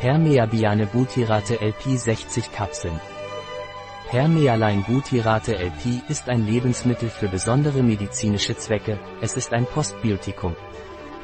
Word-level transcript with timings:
Permeabiane 0.00 0.86
Butyrate 0.86 1.56
LP 1.60 1.98
60 1.98 2.52
Kapseln. 2.52 3.00
Permealein 4.08 4.84
Butyrate 4.84 5.56
LP 5.56 6.02
ist 6.08 6.28
ein 6.28 6.46
Lebensmittel 6.46 7.08
für 7.08 7.26
besondere 7.26 7.82
medizinische 7.82 8.56
Zwecke, 8.56 9.00
es 9.20 9.36
ist 9.36 9.52
ein 9.52 9.66
Postbiotikum. 9.66 10.54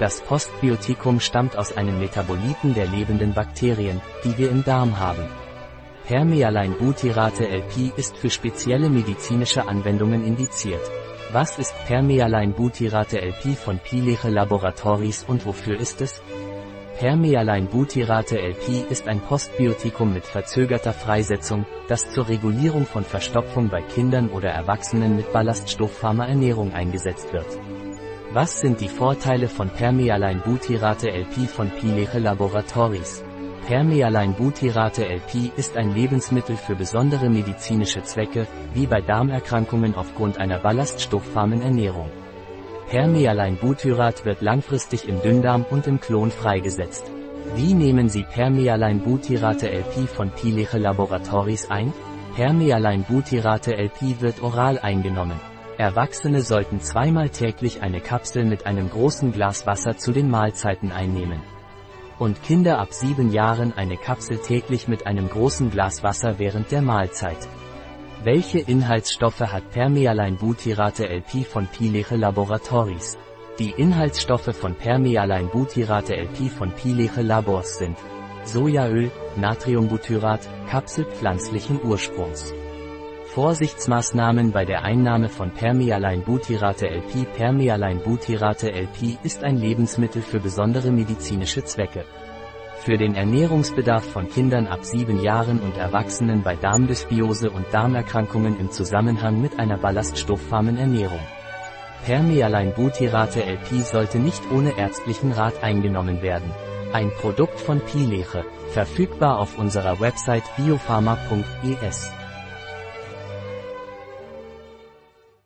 Das 0.00 0.20
Postbiotikum 0.20 1.20
stammt 1.20 1.56
aus 1.56 1.76
einem 1.76 2.00
Metaboliten 2.00 2.74
der 2.74 2.88
lebenden 2.88 3.34
Bakterien, 3.34 4.02
die 4.24 4.36
wir 4.36 4.50
im 4.50 4.64
Darm 4.64 4.98
haben. 4.98 5.26
Permealein 6.08 6.76
Butyrate 6.76 7.46
LP 7.46 7.96
ist 7.96 8.16
für 8.16 8.30
spezielle 8.30 8.90
medizinische 8.90 9.68
Anwendungen 9.68 10.26
indiziert. 10.26 10.82
Was 11.30 11.56
ist 11.58 11.74
Permealein 11.86 12.52
Butyrate 12.52 13.20
LP 13.20 13.56
von 13.56 13.78
Pileche 13.78 14.28
Laboratories 14.28 15.22
und 15.22 15.46
wofür 15.46 15.78
ist 15.78 16.00
es? 16.00 16.20
Permealein 16.98 17.66
Butyrate 17.66 18.38
LP 18.38 18.90
ist 18.90 19.06
ein 19.06 19.20
Postbiotikum 19.20 20.14
mit 20.14 20.24
verzögerter 20.24 20.94
Freisetzung, 20.94 21.66
das 21.88 22.10
zur 22.10 22.26
Regulierung 22.26 22.86
von 22.86 23.04
Verstopfung 23.04 23.68
bei 23.68 23.82
Kindern 23.82 24.30
oder 24.30 24.48
Erwachsenen 24.48 25.14
mit 25.14 25.30
ballaststofffarmer 25.30 26.26
Ernährung 26.26 26.72
eingesetzt 26.72 27.34
wird. 27.34 27.46
Was 28.32 28.60
sind 28.60 28.80
die 28.80 28.88
Vorteile 28.88 29.48
von 29.48 29.68
Permealein 29.68 30.40
Butyrate 30.40 31.10
LP 31.10 31.46
von 31.50 31.68
Pileche 31.68 32.18
Laboratories? 32.18 33.22
Permealein 33.66 34.32
Butyrate 34.32 35.04
LP 35.04 35.52
ist 35.54 35.76
ein 35.76 35.94
Lebensmittel 35.94 36.56
für 36.56 36.76
besondere 36.76 37.28
medizinische 37.28 38.04
Zwecke, 38.04 38.46
wie 38.72 38.86
bei 38.86 39.02
Darmerkrankungen 39.02 39.94
aufgrund 39.94 40.38
einer 40.38 40.60
ballaststofffarmen 40.60 41.60
Ernährung. 41.60 42.10
Permealein 42.88 43.56
Butyrat 43.56 44.24
wird 44.24 44.42
langfristig 44.42 45.08
im 45.08 45.20
Dünndarm 45.20 45.66
und 45.68 45.88
im 45.88 46.00
Klon 46.00 46.30
freigesetzt. 46.30 47.10
Wie 47.56 47.74
nehmen 47.74 48.08
Sie 48.08 48.22
Permealein 48.22 49.00
Butyrate 49.00 49.68
LP 49.68 50.08
von 50.08 50.30
Pileche 50.30 50.78
Laboratories 50.78 51.68
ein? 51.68 51.92
Permealein 52.36 53.02
Butyrate 53.02 53.76
LP 53.76 54.20
wird 54.20 54.40
oral 54.40 54.78
eingenommen. 54.78 55.40
Erwachsene 55.78 56.42
sollten 56.42 56.80
zweimal 56.80 57.30
täglich 57.30 57.82
eine 57.82 58.00
Kapsel 58.00 58.44
mit 58.44 58.66
einem 58.66 58.88
großen 58.88 59.32
Glas 59.32 59.66
Wasser 59.66 59.96
zu 59.96 60.12
den 60.12 60.30
Mahlzeiten 60.30 60.92
einnehmen. 60.92 61.42
Und 62.20 62.42
Kinder 62.44 62.78
ab 62.78 62.92
sieben 62.92 63.32
Jahren 63.32 63.72
eine 63.76 63.96
Kapsel 63.96 64.38
täglich 64.38 64.86
mit 64.86 65.08
einem 65.08 65.28
großen 65.28 65.70
Glas 65.70 66.04
Wasser 66.04 66.38
während 66.38 66.70
der 66.70 66.82
Mahlzeit. 66.82 67.48
Welche 68.26 68.58
Inhaltsstoffe 68.58 69.38
hat 69.38 69.70
Permealein 69.70 70.36
Butyrate 70.36 71.08
LP 71.08 71.46
von 71.46 71.68
Pileche 71.68 72.16
Laboratories? 72.16 73.16
Die 73.60 73.70
Inhaltsstoffe 73.70 74.52
von 74.52 74.74
Permealein 74.74 75.48
Butyrate 75.48 76.16
LP 76.16 76.50
von 76.50 76.72
Pileche 76.72 77.22
Labors 77.22 77.78
sind 77.78 77.96
Sojaöl, 78.42 79.12
Natriumbutyrat, 79.36 80.40
Kapsel 80.68 81.04
pflanzlichen 81.04 81.80
Ursprungs. 81.84 82.52
Vorsichtsmaßnahmen 83.26 84.50
bei 84.50 84.64
der 84.64 84.82
Einnahme 84.82 85.28
von 85.28 85.52
Permealein 85.52 86.24
Butyrate 86.24 86.88
LP 86.88 87.32
Permealein 87.32 88.02
Butyrate 88.02 88.72
LP 88.72 89.18
ist 89.22 89.44
ein 89.44 89.56
Lebensmittel 89.56 90.22
für 90.22 90.40
besondere 90.40 90.90
medizinische 90.90 91.62
Zwecke. 91.62 92.04
Für 92.78 92.96
den 92.96 93.14
Ernährungsbedarf 93.14 94.04
von 94.04 94.28
Kindern 94.28 94.66
ab 94.66 94.84
sieben 94.84 95.20
Jahren 95.20 95.58
und 95.60 95.76
Erwachsenen 95.76 96.42
bei 96.42 96.54
Darmdysbiose 96.56 97.50
und 97.50 97.66
Darmerkrankungen 97.72 98.60
im 98.60 98.70
Zusammenhang 98.70 99.40
mit 99.40 99.58
einer 99.58 99.76
ballaststofffarmen 99.76 100.78
Ernährung. 100.78 101.20
Permealein 102.04 102.72
Butyrate 102.74 103.42
LP 103.42 103.82
sollte 103.82 104.18
nicht 104.18 104.42
ohne 104.52 104.78
ärztlichen 104.78 105.32
Rat 105.32 105.64
eingenommen 105.64 106.22
werden. 106.22 106.50
Ein 106.92 107.10
Produkt 107.10 107.58
von 107.58 107.80
Pileche, 107.80 108.44
verfügbar 108.70 109.40
auf 109.40 109.58
unserer 109.58 109.98
Website 109.98 110.44
biopharma.es. 110.56 112.10